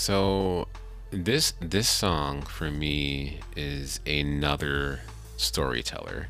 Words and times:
So 0.00 0.66
this 1.10 1.52
this 1.60 1.86
song 1.86 2.40
for 2.40 2.70
me 2.70 3.40
is 3.54 4.00
another 4.06 5.00
storyteller. 5.36 6.28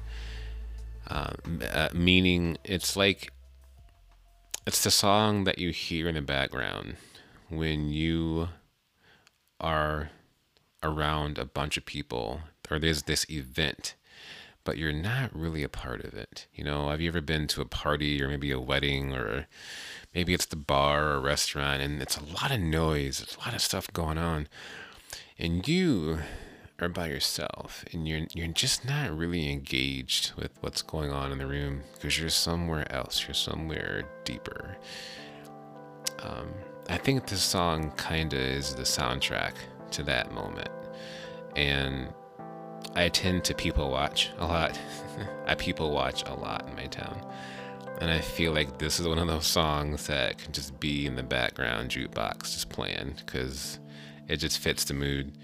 Uh, 1.07 1.35
uh, 1.71 1.89
meaning 1.95 2.59
it's 2.65 2.97
like 2.97 3.33
it's 4.67 4.83
the 4.83 4.91
song 4.91 5.45
that 5.45 5.61
you 5.61 5.71
hear 5.71 6.09
in 6.09 6.17
the 6.17 6.21
background 6.21 6.97
when 7.49 7.89
you 7.91 8.49
are 9.61 10.11
around 10.83 11.39
a 11.39 11.45
bunch 11.45 11.77
of 11.77 11.87
people 11.87 12.41
or 12.69 12.81
there's 12.81 13.05
this 13.05 13.25
event 13.31 13.95
but 14.71 14.79
you're 14.79 14.93
not 14.93 15.35
really 15.35 15.65
a 15.65 15.69
part 15.69 16.05
of 16.05 16.15
it 16.15 16.47
you 16.55 16.63
know? 16.63 16.91
Have 16.91 17.01
you 17.01 17.09
ever 17.09 17.21
been 17.21 17.49
to 17.49 17.61
a 17.61 17.65
party 17.65 18.23
or 18.23 18.29
maybe 18.29 18.53
a 18.53 18.61
wedding 18.61 19.13
or 19.13 19.49
maybe 20.15 20.33
it's 20.33 20.47
the 20.47 20.55
bar 20.55 21.11
or 21.11 21.21
restaurant 21.21 21.83
and 21.83 22.01
it's 22.01 22.17
a 22.17 22.23
lot 22.23 22.53
of 22.53 22.61
noise 22.61 23.21
it's 23.21 23.35
a 23.35 23.41
lot 23.41 23.53
of 23.53 23.61
stuff 23.63 23.93
going 23.93 24.17
on 24.17 24.47
and 25.41 25.67
you 25.67 26.21
are 26.79 26.89
by 26.89 27.09
yourself 27.09 27.85
and 27.93 28.07
you're 28.07 28.29
you're 28.33 28.47
just 28.47 28.85
not 28.85 29.11
really 29.11 29.51
engaged 29.51 30.35
with 30.37 30.53
what's 30.61 30.83
going 30.83 31.11
on 31.11 31.33
in 31.33 31.39
the 31.39 31.49
room 31.49 31.83
because 31.95 32.17
you're 32.21 32.31
somewhere 32.31 32.87
else 32.93 33.27
you're 33.27 33.35
somewhere 33.35 34.05
deeper. 34.25 34.77
Um, 36.23 36.47
i 36.89 36.97
think 36.97 37.27
this 37.27 37.43
song 37.43 37.91
kind 37.97 38.33
of 38.33 38.39
is 38.39 38.77
the 38.77 38.85
soundtrack 38.85 39.55
to 39.91 40.05
that 40.05 40.31
moment 40.31 40.71
and 41.57 42.13
i 42.95 43.09
tend 43.09 43.45
to 43.45 43.55
people 43.55 43.91
watch 43.91 44.31
a 44.39 44.47
lot 44.47 44.79
i 45.47 45.55
people 45.55 45.91
watch 45.91 46.23
a 46.27 46.35
lot 46.35 46.67
in 46.69 46.75
my 46.75 46.87
town 46.87 47.21
and 48.01 48.11
I 48.11 48.21
feel 48.21 48.53
like 48.53 48.79
this 48.79 48.99
is 48.99 49.07
one 49.07 49.19
of 49.19 49.27
those 49.27 49.47
songs 49.47 50.07
that 50.07 50.39
can 50.39 50.53
just 50.53 50.81
be 50.81 51.05
in 51.05 51.17
the 51.17 51.23
background 51.23 51.91
jukebox, 51.91 52.55
just 52.55 52.71
playing, 52.71 53.15
because 53.25 53.79
it 54.27 54.39
just 54.39 54.59
fits 54.59 54.85
the 54.85 54.95
mood. 54.95 55.37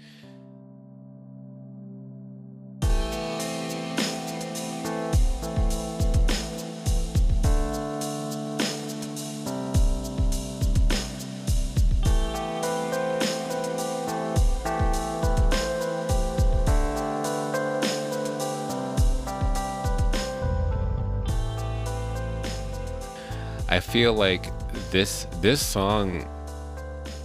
I 23.77 23.79
feel 23.79 24.15
like 24.15 24.47
this 24.89 25.27
this 25.39 25.63
song, 25.63 26.27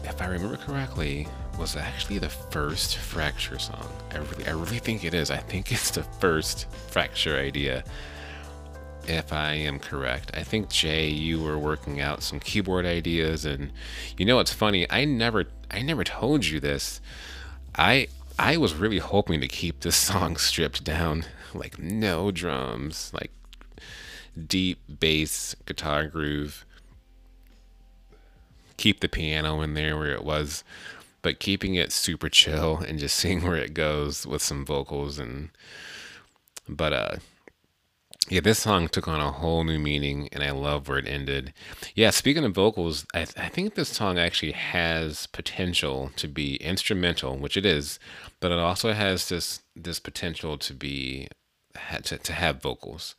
if 0.04 0.20
I 0.20 0.26
remember 0.26 0.58
correctly, 0.58 1.26
was 1.58 1.76
actually 1.76 2.18
the 2.18 2.28
first 2.28 2.98
Fracture 2.98 3.58
song. 3.58 3.88
I 4.10 4.18
really 4.18 4.46
I 4.46 4.50
really 4.50 4.78
think 4.78 5.02
it 5.02 5.14
is. 5.14 5.30
I 5.30 5.38
think 5.38 5.72
it's 5.72 5.92
the 5.92 6.02
first 6.02 6.70
Fracture 6.90 7.38
idea. 7.38 7.84
If 9.08 9.32
I 9.32 9.54
am 9.54 9.78
correct, 9.78 10.30
I 10.34 10.42
think 10.42 10.68
Jay, 10.68 11.08
you 11.08 11.42
were 11.42 11.56
working 11.56 12.02
out 12.02 12.22
some 12.22 12.38
keyboard 12.38 12.84
ideas, 12.84 13.46
and 13.46 13.72
you 14.18 14.26
know 14.26 14.36
what's 14.36 14.52
funny? 14.52 14.86
I 14.90 15.06
never 15.06 15.46
I 15.70 15.80
never 15.80 16.04
told 16.04 16.44
you 16.44 16.60
this. 16.60 17.00
I 17.76 18.08
I 18.38 18.58
was 18.58 18.74
really 18.74 18.98
hoping 18.98 19.40
to 19.40 19.48
keep 19.48 19.80
this 19.80 19.96
song 20.10 20.36
stripped 20.36 20.84
down, 20.84 21.24
like 21.54 21.78
no 21.78 22.30
drums, 22.30 23.10
like 23.14 23.30
deep 24.46 24.78
bass 25.00 25.54
guitar 25.66 26.06
groove. 26.06 26.64
Keep 28.76 29.00
the 29.00 29.08
piano 29.08 29.60
in 29.60 29.74
there 29.74 29.96
where 29.96 30.12
it 30.12 30.24
was, 30.24 30.64
but 31.20 31.38
keeping 31.38 31.74
it 31.74 31.92
super 31.92 32.28
chill 32.28 32.78
and 32.78 32.98
just 32.98 33.16
seeing 33.22 33.42
where 33.42 33.56
it 33.56 33.74
goes 33.74 34.26
with 34.26 34.42
some 34.42 34.64
vocals 34.64 35.18
and 35.18 35.50
but 36.68 36.92
uh 36.92 37.16
yeah, 38.28 38.40
this 38.40 38.60
song 38.60 38.88
took 38.88 39.08
on 39.08 39.20
a 39.20 39.32
whole 39.32 39.64
new 39.64 39.78
meaning, 39.80 40.28
and 40.32 40.44
I 40.44 40.52
love 40.52 40.88
where 40.88 40.98
it 40.98 41.08
ended. 41.08 41.52
Yeah, 41.94 42.10
speaking 42.10 42.44
of 42.44 42.54
vocals, 42.54 43.04
I, 43.12 43.22
I 43.36 43.48
think 43.48 43.74
this 43.74 43.88
song 43.88 44.16
actually 44.16 44.52
has 44.52 45.26
potential 45.26 46.12
to 46.16 46.28
be 46.28 46.54
instrumental, 46.56 47.36
which 47.36 47.56
it 47.56 47.66
is, 47.66 47.98
but 48.38 48.52
it 48.52 48.58
also 48.58 48.92
has 48.92 49.28
this 49.28 49.60
this 49.74 49.98
potential 49.98 50.56
to 50.58 50.72
be 50.72 51.28
to, 52.04 52.16
to 52.16 52.32
have 52.32 52.62
vocals 52.62 53.16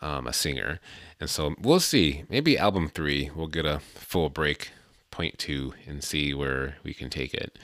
um, 0.00 0.26
a 0.26 0.32
singer. 0.32 0.80
And 1.20 1.28
so 1.28 1.54
we'll 1.60 1.80
see. 1.80 2.24
Maybe 2.28 2.58
album 2.58 2.88
three, 2.88 3.30
we'll 3.34 3.46
get 3.46 3.66
a 3.66 3.80
full 3.80 4.30
break, 4.30 4.70
point 5.10 5.38
two, 5.38 5.74
and 5.86 6.02
see 6.02 6.34
where 6.34 6.76
we 6.82 6.94
can 6.94 7.10
take 7.10 7.34
it. 7.34 7.58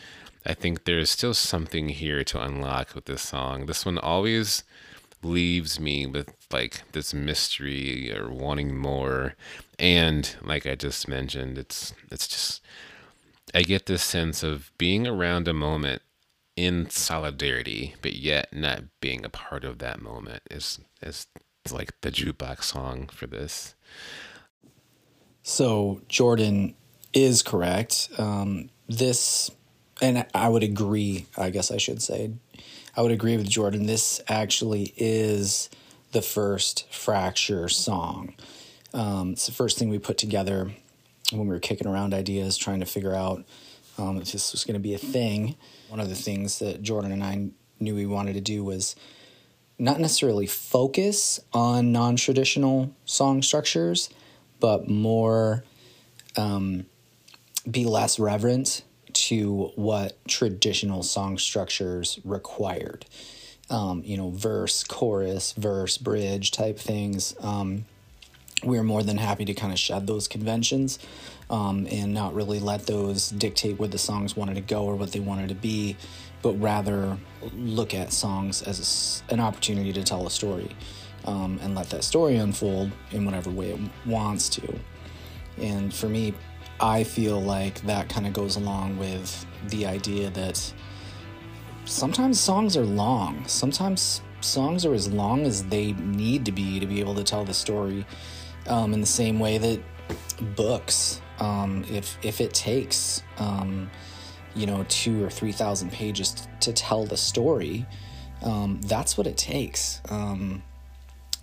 I 0.46 0.54
think 0.54 0.84
there's 0.84 1.10
still 1.10 1.34
something 1.34 1.88
here 1.88 2.24
to 2.24 2.42
unlock 2.42 2.94
with 2.94 3.06
this 3.06 3.22
song. 3.22 3.66
This 3.66 3.84
one 3.84 3.98
always 3.98 4.64
leaves 5.22 5.80
me 5.80 6.06
with 6.06 6.32
like 6.52 6.82
this 6.92 7.12
mystery 7.12 8.14
or 8.14 8.30
wanting 8.30 8.76
more. 8.76 9.34
And 9.78 10.34
like 10.42 10.66
I 10.66 10.74
just 10.74 11.08
mentioned, 11.08 11.58
it's 11.58 11.92
it's 12.10 12.28
just 12.28 12.62
I 13.54 13.62
get 13.62 13.86
this 13.86 14.02
sense 14.02 14.42
of 14.42 14.70
being 14.78 15.06
around 15.06 15.48
a 15.48 15.54
moment 15.54 16.02
in 16.56 16.90
solidarity, 16.90 17.94
but 18.02 18.14
yet 18.14 18.52
not 18.52 18.82
being 19.00 19.24
a 19.24 19.30
part 19.30 19.64
of 19.64 19.78
that 19.78 20.02
moment 20.02 20.42
is 20.50 20.80
is 21.02 21.26
like 21.72 22.00
the 22.00 22.10
jukebox 22.10 22.64
song 22.64 23.08
for 23.08 23.26
this. 23.26 23.74
So 25.42 26.02
Jordan 26.08 26.74
is 27.12 27.42
correct. 27.42 28.08
Um, 28.18 28.70
this, 28.88 29.50
and 30.00 30.26
I 30.34 30.48
would 30.48 30.62
agree. 30.62 31.26
I 31.36 31.50
guess 31.50 31.70
I 31.70 31.78
should 31.78 32.02
say, 32.02 32.32
I 32.96 33.02
would 33.02 33.12
agree 33.12 33.36
with 33.36 33.48
Jordan. 33.48 33.86
This 33.86 34.20
actually 34.28 34.92
is 34.96 35.70
the 36.12 36.22
first 36.22 36.92
Fracture 36.92 37.68
song. 37.68 38.34
Um, 38.92 39.32
it's 39.32 39.46
the 39.46 39.52
first 39.52 39.78
thing 39.78 39.88
we 39.88 39.98
put 39.98 40.18
together 40.18 40.70
when 41.30 41.42
we 41.42 41.48
were 41.48 41.60
kicking 41.60 41.86
around 41.86 42.14
ideas, 42.14 42.56
trying 42.56 42.80
to 42.80 42.86
figure 42.86 43.14
out 43.14 43.44
um, 43.98 44.18
if 44.18 44.32
this 44.32 44.52
was 44.52 44.64
going 44.64 44.74
to 44.74 44.80
be 44.80 44.94
a 44.94 44.98
thing. 44.98 45.56
One 45.88 46.00
of 46.00 46.08
the 46.08 46.14
things 46.14 46.58
that 46.60 46.82
Jordan 46.82 47.12
and 47.12 47.22
I 47.22 47.48
knew 47.80 47.94
we 47.94 48.06
wanted 48.06 48.34
to 48.34 48.40
do 48.40 48.64
was 48.64 48.96
not 49.78 50.00
necessarily 50.00 50.46
focus 50.46 51.40
on 51.52 51.92
non 51.92 52.16
traditional 52.16 52.92
song 53.04 53.42
structures, 53.42 54.10
but 54.60 54.88
more 54.88 55.64
um, 56.36 56.86
be 57.70 57.84
less 57.84 58.18
reverent 58.18 58.82
to 59.12 59.72
what 59.76 60.16
traditional 60.26 61.02
song 61.02 61.38
structures 61.38 62.18
required. 62.24 63.06
Um, 63.70 64.02
you 64.04 64.16
know, 64.16 64.30
verse, 64.30 64.82
chorus, 64.82 65.52
verse, 65.52 65.98
bridge 65.98 66.50
type 66.50 66.78
things. 66.78 67.34
Um, 67.40 67.84
we're 68.64 68.82
more 68.82 69.02
than 69.02 69.16
happy 69.16 69.44
to 69.44 69.54
kind 69.54 69.72
of 69.72 69.78
shed 69.78 70.06
those 70.06 70.26
conventions 70.28 70.98
um, 71.50 71.86
and 71.90 72.12
not 72.12 72.34
really 72.34 72.58
let 72.58 72.86
those 72.86 73.30
dictate 73.30 73.78
where 73.78 73.88
the 73.88 73.98
songs 73.98 74.36
wanted 74.36 74.54
to 74.54 74.60
go 74.60 74.84
or 74.84 74.96
what 74.96 75.12
they 75.12 75.20
wanted 75.20 75.48
to 75.48 75.54
be 75.54 75.96
but 76.42 76.52
rather 76.54 77.16
look 77.54 77.94
at 77.94 78.12
songs 78.12 78.62
as 78.62 79.22
an 79.30 79.40
opportunity 79.40 79.92
to 79.92 80.02
tell 80.02 80.26
a 80.26 80.30
story 80.30 80.70
um, 81.24 81.58
and 81.62 81.74
let 81.74 81.90
that 81.90 82.04
story 82.04 82.36
unfold 82.36 82.90
in 83.10 83.24
whatever 83.24 83.50
way 83.50 83.70
it 83.70 83.80
wants 84.06 84.48
to. 84.50 84.78
And 85.58 85.92
for 85.92 86.08
me, 86.08 86.34
I 86.80 87.04
feel 87.04 87.40
like 87.40 87.80
that 87.82 88.08
kind 88.08 88.26
of 88.26 88.32
goes 88.32 88.56
along 88.56 88.98
with 88.98 89.46
the 89.68 89.86
idea 89.86 90.30
that 90.30 90.72
sometimes 91.84 92.38
songs 92.38 92.76
are 92.76 92.84
long. 92.84 93.44
Sometimes 93.46 94.22
songs 94.40 94.86
are 94.86 94.94
as 94.94 95.08
long 95.08 95.44
as 95.44 95.64
they 95.64 95.92
need 95.94 96.44
to 96.44 96.52
be 96.52 96.78
to 96.78 96.86
be 96.86 97.00
able 97.00 97.16
to 97.16 97.24
tell 97.24 97.44
the 97.44 97.54
story. 97.54 98.06
Um, 98.68 98.92
in 98.92 99.00
the 99.00 99.06
same 99.06 99.38
way 99.38 99.58
that 99.58 99.80
books, 100.54 101.20
um, 101.40 101.84
if 101.90 102.18
if 102.22 102.40
it 102.40 102.52
takes 102.52 103.22
um, 103.38 103.90
you 104.54 104.66
know, 104.66 104.84
two 104.88 105.24
or 105.24 105.30
three 105.30 105.52
thousand 105.52 105.92
pages 105.92 106.32
t- 106.32 106.42
to 106.60 106.72
tell 106.72 107.06
the 107.06 107.16
story, 107.16 107.86
um, 108.42 108.80
that's 108.82 109.16
what 109.16 109.26
it 109.26 109.36
takes. 109.36 110.00
Um, 110.08 110.62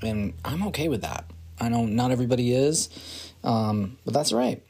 and 0.01 0.33
I'm 0.43 0.67
okay 0.67 0.89
with 0.89 1.01
that. 1.01 1.25
I 1.59 1.69
know 1.69 1.85
not 1.85 2.11
everybody 2.11 2.53
is, 2.53 2.89
but 3.41 4.13
that's 4.13 4.33
right. 4.33 4.61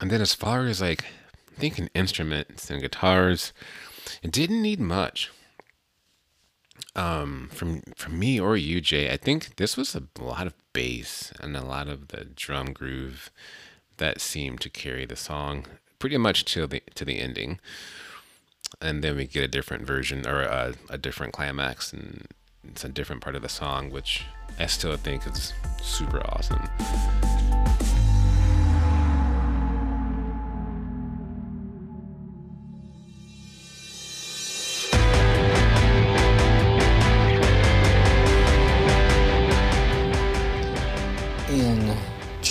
And 0.00 0.10
then, 0.10 0.20
as 0.20 0.34
far 0.34 0.66
as 0.66 0.80
like 0.80 1.04
thinking 1.58 1.90
instruments 1.94 2.70
and 2.70 2.80
guitars, 2.80 3.52
it 4.22 4.32
didn't 4.32 4.62
need 4.62 4.80
much. 4.80 5.30
Um, 6.94 7.48
from 7.52 7.82
from 7.96 8.18
me 8.18 8.38
or 8.38 8.56
you, 8.56 8.80
Jay, 8.80 9.10
I 9.10 9.16
think 9.16 9.56
this 9.56 9.76
was 9.76 9.94
a 9.94 10.02
lot 10.20 10.46
of 10.46 10.54
bass 10.72 11.32
and 11.40 11.56
a 11.56 11.64
lot 11.64 11.88
of 11.88 12.08
the 12.08 12.24
drum 12.24 12.72
groove 12.72 13.30
that 13.96 14.20
seemed 14.20 14.60
to 14.60 14.70
carry 14.70 15.06
the 15.06 15.16
song 15.16 15.66
pretty 15.98 16.18
much 16.18 16.44
to 16.46 16.66
the 16.66 16.82
to 16.94 17.04
the 17.04 17.18
ending, 17.18 17.60
and 18.80 19.02
then 19.02 19.16
we 19.16 19.26
get 19.26 19.44
a 19.44 19.48
different 19.48 19.86
version 19.86 20.26
or 20.26 20.42
a, 20.42 20.74
a 20.90 20.98
different 20.98 21.32
climax, 21.32 21.92
and 21.92 22.26
it's 22.68 22.84
a 22.84 22.88
different 22.88 23.22
part 23.22 23.36
of 23.36 23.42
the 23.42 23.48
song, 23.48 23.90
which 23.90 24.24
I 24.58 24.66
still 24.66 24.96
think 24.96 25.26
is 25.26 25.52
super 25.80 26.20
awesome. 26.26 26.68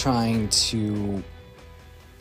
Trying 0.01 0.49
to 0.49 1.23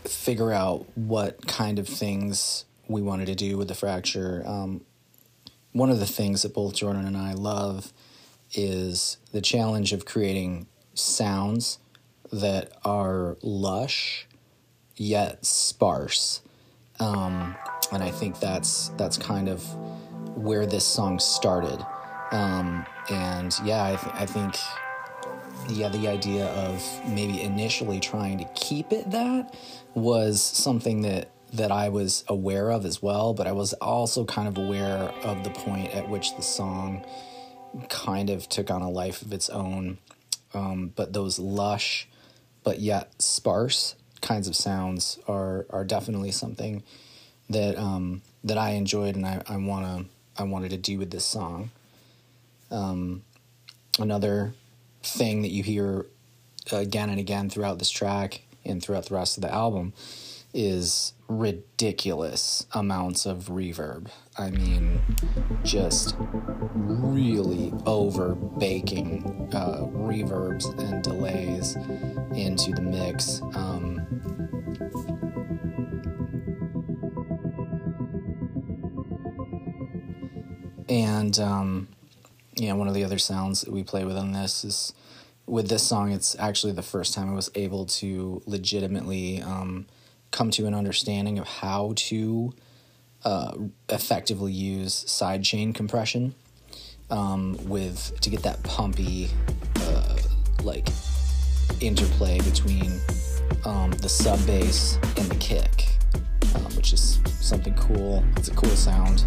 figure 0.04 0.52
out 0.52 0.84
what 0.96 1.46
kind 1.46 1.78
of 1.78 1.88
things 1.88 2.66
we 2.88 3.00
wanted 3.00 3.24
to 3.24 3.34
do 3.34 3.56
with 3.56 3.68
the 3.68 3.74
fracture, 3.74 4.42
um, 4.44 4.82
one 5.72 5.88
of 5.88 5.98
the 5.98 6.04
things 6.06 6.42
that 6.42 6.52
both 6.52 6.74
Jordan 6.74 7.06
and 7.06 7.16
I 7.16 7.32
love 7.32 7.90
is 8.52 9.16
the 9.32 9.40
challenge 9.40 9.94
of 9.94 10.04
creating 10.04 10.66
sounds 10.92 11.78
that 12.30 12.70
are 12.84 13.38
lush 13.40 14.26
yet 14.96 15.46
sparse. 15.46 16.42
Um, 16.98 17.56
and 17.92 18.02
I 18.02 18.10
think 18.10 18.40
that's 18.40 18.88
that's 18.98 19.16
kind 19.16 19.48
of 19.48 19.64
where 20.36 20.66
this 20.66 20.84
song 20.84 21.18
started. 21.18 21.82
Um, 22.30 22.84
and 23.08 23.58
yeah, 23.64 23.84
I, 23.84 23.96
th- 23.96 24.14
I 24.16 24.26
think 24.26 24.56
yeah, 25.68 25.88
the 25.88 26.08
idea 26.08 26.46
of 26.46 26.82
maybe 27.08 27.42
initially 27.42 28.00
trying 28.00 28.38
to 28.38 28.44
keep 28.54 28.92
it 28.92 29.10
that 29.10 29.54
was 29.94 30.42
something 30.42 31.02
that 31.02 31.30
that 31.52 31.72
I 31.72 31.88
was 31.88 32.24
aware 32.28 32.70
of 32.70 32.86
as 32.86 33.02
well, 33.02 33.34
but 33.34 33.46
I 33.46 33.52
was 33.52 33.72
also 33.74 34.24
kind 34.24 34.46
of 34.46 34.56
aware 34.56 35.12
of 35.24 35.42
the 35.42 35.50
point 35.50 35.92
at 35.94 36.08
which 36.08 36.36
the 36.36 36.42
song 36.42 37.04
kind 37.88 38.30
of 38.30 38.48
took 38.48 38.70
on 38.70 38.82
a 38.82 38.90
life 38.90 39.22
of 39.22 39.32
its 39.32 39.50
own. 39.50 39.98
Um, 40.54 40.92
but 40.94 41.12
those 41.12 41.38
lush, 41.38 42.08
but 42.62 42.78
yet 42.78 43.20
sparse 43.20 43.96
kinds 44.20 44.48
of 44.48 44.54
sounds 44.54 45.18
are 45.26 45.66
are 45.70 45.84
definitely 45.84 46.30
something 46.30 46.82
that 47.48 47.76
um, 47.76 48.22
that 48.44 48.58
I 48.58 48.70
enjoyed 48.70 49.16
and 49.16 49.26
I, 49.26 49.42
I 49.48 49.56
wanna 49.56 50.04
I 50.36 50.44
wanted 50.44 50.70
to 50.70 50.76
do 50.76 50.98
with 50.98 51.10
this 51.10 51.24
song. 51.24 51.70
Um, 52.70 53.22
another 53.98 54.54
thing 55.02 55.42
that 55.42 55.50
you 55.50 55.62
hear 55.62 56.06
again 56.72 57.10
and 57.10 57.18
again 57.18 57.50
throughout 57.50 57.78
this 57.78 57.90
track 57.90 58.42
and 58.64 58.82
throughout 58.82 59.06
the 59.06 59.14
rest 59.14 59.36
of 59.36 59.42
the 59.42 59.52
album 59.52 59.92
is 60.52 61.12
ridiculous 61.28 62.66
amounts 62.72 63.24
of 63.24 63.44
reverb. 63.44 64.08
I 64.36 64.50
mean, 64.50 65.00
just 65.62 66.16
really 66.74 67.72
over 67.86 68.34
baking 68.34 69.48
uh, 69.52 69.86
reverbs 69.92 70.66
and 70.78 71.02
delays 71.02 71.76
into 72.34 72.72
the 72.72 72.82
mix. 72.82 73.42
Um, 73.54 74.06
and 80.88 81.38
um, 81.38 81.88
yeah, 82.54 82.72
one 82.72 82.88
of 82.88 82.94
the 82.94 83.04
other 83.04 83.18
sounds 83.18 83.62
that 83.62 83.72
we 83.72 83.82
play 83.82 84.04
with 84.04 84.16
on 84.16 84.32
this 84.32 84.64
is 84.64 84.92
with 85.46 85.68
this 85.68 85.82
song. 85.82 86.12
It's 86.12 86.36
actually 86.38 86.72
the 86.72 86.82
first 86.82 87.14
time 87.14 87.30
I 87.30 87.34
was 87.34 87.50
able 87.54 87.86
to 87.86 88.42
legitimately. 88.46 89.42
Um, 89.42 89.86
come 90.30 90.50
to 90.52 90.66
an 90.66 90.74
understanding 90.74 91.38
of 91.38 91.46
how 91.46 91.92
to 91.96 92.52
uh, 93.24 93.56
effectively 93.88 94.52
use 94.52 95.04
sidechain 95.04 95.74
compression 95.74 96.34
um, 97.10 97.58
with 97.68 98.18
to 98.20 98.30
get 98.30 98.42
that 98.42 98.62
pumpy 98.62 99.28
uh, 99.80 100.16
like 100.62 100.88
interplay 101.80 102.38
between 102.40 103.00
um, 103.64 103.90
the 103.92 104.08
sub 104.08 104.44
bass 104.46 104.98
and 105.16 105.26
the 105.26 105.36
kick, 105.36 105.88
um, 106.54 106.76
which 106.76 106.92
is 106.92 107.18
something 107.40 107.74
cool. 107.74 108.24
It's 108.36 108.48
a 108.48 108.54
cool 108.54 108.70
sound. 108.70 109.24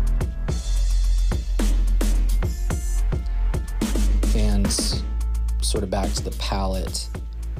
Sort 5.73 5.83
of 5.83 5.89
back 5.89 6.13
to 6.13 6.21
the 6.21 6.29
palette 6.37 7.09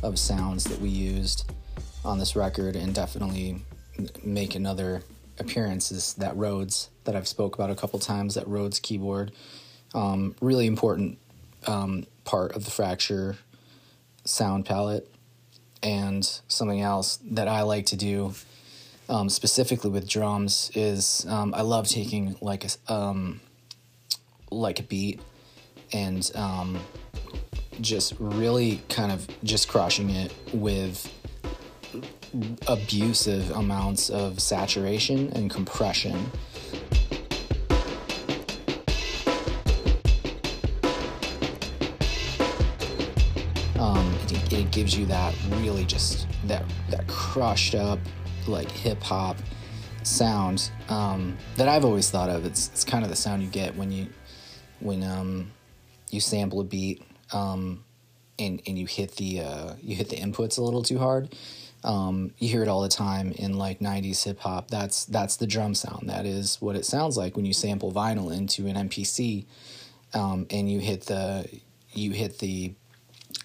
of 0.03 0.19
sounds 0.19 0.65
that 0.65 0.79
we 0.79 0.87
used 0.87 1.51
on 2.05 2.19
this 2.19 2.35
record 2.35 2.75
and 2.75 2.93
definitely 2.93 3.59
make 4.23 4.53
another 4.53 5.01
appearance 5.39 5.91
is 5.91 6.13
that 6.13 6.37
Rhodes 6.37 6.91
that 7.05 7.15
I've 7.15 7.27
spoke 7.27 7.55
about 7.55 7.71
a 7.71 7.75
couple 7.75 7.97
times. 7.97 8.35
That 8.35 8.47
Rhodes 8.47 8.79
keyboard, 8.79 9.31
um, 9.95 10.35
really 10.41 10.67
important 10.67 11.17
um, 11.65 12.05
part 12.23 12.55
of 12.55 12.65
the 12.65 12.69
Fracture 12.69 13.35
sound 14.25 14.67
palette, 14.67 15.11
and 15.81 16.23
something 16.47 16.81
else 16.81 17.17
that 17.31 17.47
I 17.47 17.63
like 17.63 17.87
to 17.87 17.95
do. 17.95 18.35
Um, 19.09 19.27
specifically 19.27 19.89
with 19.89 20.07
drums 20.07 20.69
is 20.75 21.25
um, 21.27 21.51
I 21.55 21.63
love 21.63 21.87
taking 21.87 22.35
like 22.41 22.63
a 22.63 22.93
um, 22.93 23.41
like 24.51 24.79
a 24.79 24.83
beat 24.83 25.19
and 25.91 26.31
um, 26.35 26.79
just 27.81 28.13
really 28.19 28.81
kind 28.89 29.11
of 29.11 29.27
just 29.43 29.67
crushing 29.67 30.09
it 30.09 30.33
with 30.53 31.11
abusive 32.67 33.51
amounts 33.51 34.09
of 34.09 34.41
saturation 34.41 35.31
and 35.33 35.49
compression. 35.49 36.31
Um, 43.79 44.17
it, 44.23 44.53
it, 44.53 44.71
gives 44.71 44.97
you 44.97 45.05
that 45.07 45.35
really 45.49 45.85
just 45.85 46.27
that 46.45 46.63
that 46.89 47.07
crushed 47.07 47.75
up 47.75 47.99
like 48.47 48.71
hip 48.71 49.01
hop 49.03 49.37
sound 50.03 50.71
um, 50.89 51.37
that 51.57 51.67
I've 51.67 51.85
always 51.85 52.09
thought 52.09 52.29
of. 52.29 52.45
It's 52.45 52.69
it's 52.69 52.83
kind 52.83 53.03
of 53.03 53.09
the 53.09 53.15
sound 53.15 53.43
you 53.43 53.49
get 53.49 53.75
when 53.75 53.91
you 53.91 54.07
when 54.79 55.03
um, 55.03 55.51
you 56.09 56.19
sample 56.19 56.61
a 56.61 56.63
beat 56.63 57.01
um, 57.33 57.83
and 58.39 58.61
and 58.65 58.77
you 58.77 58.85
hit 58.85 59.15
the 59.17 59.41
uh, 59.41 59.73
you 59.81 59.95
hit 59.95 60.09
the 60.09 60.17
inputs 60.17 60.57
a 60.57 60.61
little 60.61 60.83
too 60.83 60.99
hard 60.99 61.35
um, 61.83 62.31
you 62.37 62.47
hear 62.47 62.63
it 62.63 62.69
all 62.69 62.81
the 62.81 62.89
time 62.89 63.31
in 63.33 63.57
like 63.57 63.79
90s 63.79 64.23
hip 64.23 64.39
hop. 64.39 64.69
That's 64.69 65.05
that's 65.05 65.37
the 65.37 65.47
drum 65.47 65.75
sound. 65.75 66.09
That 66.09 66.25
is 66.25 66.57
what 66.61 66.75
it 66.75 66.85
sounds 66.85 67.17
like 67.17 67.35
when 67.35 67.45
you 67.45 67.53
sample 67.53 67.91
vinyl 67.91 68.35
into 68.35 68.67
an 68.67 68.75
MPC, 68.75 69.45
um, 70.13 70.47
and 70.49 70.71
you 70.71 70.79
hit 70.79 71.03
the 71.03 71.45
you 71.91 72.11
hit 72.11 72.39
the 72.39 72.73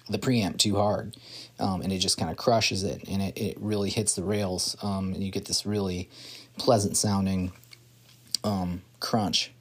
the 0.09 0.17
preamp 0.17 0.57
too 0.57 0.77
hard, 0.77 1.17
um, 1.59 1.81
and 1.81 1.91
it 1.91 1.99
just 1.99 2.17
kind 2.17 2.31
of 2.31 2.37
crushes 2.37 2.83
it, 2.83 3.03
and 3.09 3.21
it, 3.21 3.37
it 3.37 3.57
really 3.59 3.89
hits 3.89 4.15
the 4.15 4.23
rails, 4.23 4.77
um, 4.81 5.13
and 5.13 5.23
you 5.23 5.31
get 5.31 5.45
this 5.45 5.65
really 5.65 6.09
pleasant 6.57 6.95
sounding 6.95 7.51
um, 8.43 8.81
crunch 8.99 9.51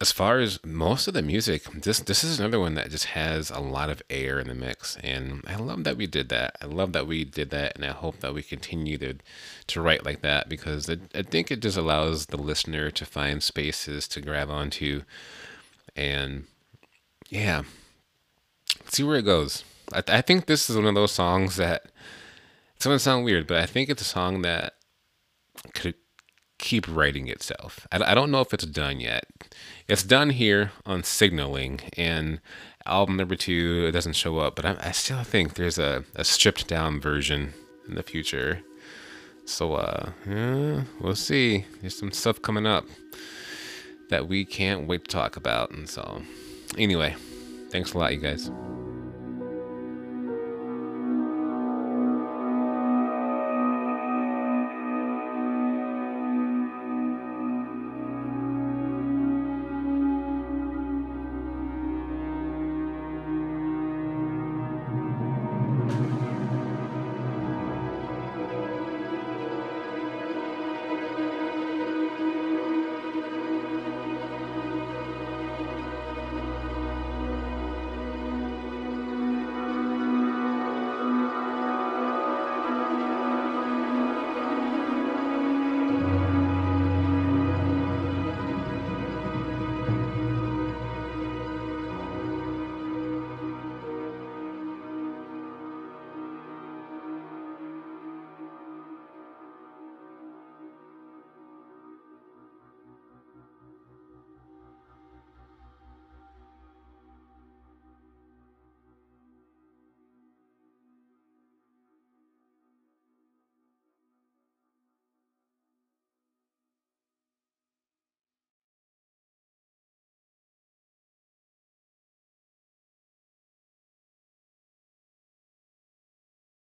as 0.00 0.12
far 0.12 0.40
as 0.40 0.62
most 0.64 1.08
of 1.08 1.14
the 1.14 1.22
music, 1.22 1.64
this 1.72 2.00
this 2.00 2.22
is 2.22 2.38
another 2.38 2.60
one 2.60 2.74
that 2.74 2.90
just 2.90 3.06
has 3.06 3.50
a 3.50 3.60
lot 3.60 3.88
of 3.88 4.02
air 4.10 4.38
in 4.38 4.48
the 4.48 4.54
mix, 4.54 4.96
and 5.02 5.42
I 5.46 5.56
love 5.56 5.84
that 5.84 5.96
we 5.96 6.06
did 6.06 6.28
that. 6.28 6.56
I 6.60 6.66
love 6.66 6.92
that 6.92 7.06
we 7.06 7.24
did 7.24 7.50
that, 7.50 7.76
and 7.76 7.84
I 7.84 7.92
hope 7.92 8.20
that 8.20 8.34
we 8.34 8.42
continue 8.42 8.98
to 8.98 9.14
to 9.68 9.80
write 9.80 10.04
like 10.04 10.20
that 10.22 10.48
because 10.48 10.88
it, 10.88 11.00
I 11.14 11.22
think 11.22 11.50
it 11.50 11.60
just 11.60 11.78
allows 11.78 12.26
the 12.26 12.36
listener 12.36 12.90
to 12.90 13.06
find 13.06 13.42
spaces 13.42 14.06
to 14.08 14.20
grab 14.20 14.50
onto, 14.50 15.02
and 15.94 16.44
yeah, 17.30 17.62
see 18.88 19.02
where 19.02 19.16
it 19.16 19.24
goes. 19.24 19.64
I, 19.92 20.02
I 20.08 20.20
think 20.20 20.46
this 20.46 20.68
is 20.68 20.76
one 20.76 20.86
of 20.86 20.94
those 20.94 21.12
songs 21.12 21.56
that 21.56 21.86
it's 22.74 22.84
gonna 22.84 22.98
sound 22.98 23.24
weird, 23.24 23.46
but 23.46 23.58
I 23.58 23.66
think 23.66 23.88
it's 23.88 24.02
a 24.02 24.04
song 24.06 24.42
that 24.42 24.74
could 25.74 25.94
keep 26.58 26.86
writing 26.88 27.28
itself. 27.28 27.86
I, 27.92 28.12
I 28.12 28.14
don't 28.14 28.30
know 28.30 28.40
if 28.40 28.52
it's 28.54 28.66
done 28.66 29.00
yet. 29.00 29.24
It's 29.88 30.02
done 30.02 30.30
here 30.30 30.72
on 30.84 31.02
signaling, 31.02 31.80
and 31.96 32.40
album 32.84 33.16
number 33.16 33.36
two 33.36 33.86
it 33.88 33.92
doesn't 33.92 34.14
show 34.14 34.38
up, 34.38 34.56
but 34.56 34.64
I, 34.64 34.76
I 34.80 34.90
still 34.92 35.22
think 35.22 35.54
there's 35.54 35.78
a, 35.78 36.04
a 36.14 36.24
stripped 36.24 36.68
down 36.68 37.00
version 37.00 37.52
in 37.88 37.94
the 37.94 38.02
future. 38.02 38.62
So, 39.44 39.74
uh, 39.74 40.10
yeah, 40.28 40.82
we'll 41.00 41.14
see. 41.14 41.66
There's 41.80 41.96
some 41.96 42.10
stuff 42.10 42.42
coming 42.42 42.66
up 42.66 42.84
that 44.10 44.26
we 44.28 44.44
can't 44.44 44.88
wait 44.88 45.04
to 45.04 45.10
talk 45.10 45.36
about. 45.36 45.70
And 45.70 45.88
so, 45.88 46.22
anyway, 46.76 47.14
thanks 47.70 47.92
a 47.92 47.98
lot, 47.98 48.12
you 48.12 48.20
guys. 48.20 48.50